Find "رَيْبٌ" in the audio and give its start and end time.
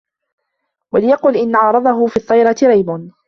2.63-3.11